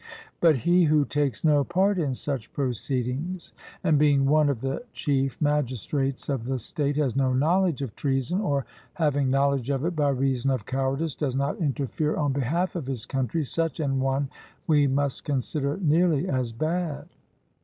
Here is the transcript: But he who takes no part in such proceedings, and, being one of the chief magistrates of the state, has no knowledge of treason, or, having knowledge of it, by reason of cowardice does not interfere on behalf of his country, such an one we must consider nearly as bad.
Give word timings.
But 0.39 0.55
he 0.55 0.85
who 0.85 1.05
takes 1.05 1.43
no 1.43 1.63
part 1.63 1.99
in 1.99 2.15
such 2.15 2.51
proceedings, 2.53 3.53
and, 3.83 3.99
being 3.99 4.25
one 4.25 4.49
of 4.49 4.61
the 4.61 4.83
chief 4.93 5.39
magistrates 5.39 6.27
of 6.27 6.45
the 6.45 6.57
state, 6.57 6.95
has 6.97 7.15
no 7.15 7.33
knowledge 7.33 7.83
of 7.83 7.95
treason, 7.95 8.41
or, 8.41 8.65
having 8.95 9.29
knowledge 9.29 9.69
of 9.69 9.85
it, 9.85 9.95
by 9.95 10.09
reason 10.09 10.49
of 10.49 10.65
cowardice 10.65 11.13
does 11.13 11.35
not 11.35 11.59
interfere 11.59 12.15
on 12.15 12.33
behalf 12.33 12.75
of 12.75 12.87
his 12.87 13.05
country, 13.05 13.45
such 13.45 13.79
an 13.79 13.99
one 13.99 14.27
we 14.65 14.87
must 14.87 15.23
consider 15.23 15.77
nearly 15.79 16.27
as 16.27 16.51
bad. 16.51 17.07